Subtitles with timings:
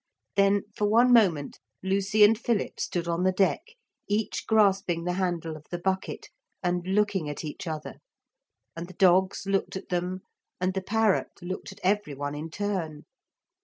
[0.35, 3.61] Then for one moment Lucy and Philip stood on the deck
[4.07, 6.29] each grasping the handle of the bucket
[6.63, 7.97] and looking at each other,
[8.75, 10.21] and the dogs looked at them,
[10.59, 13.03] and the parrot looked at every one in turn.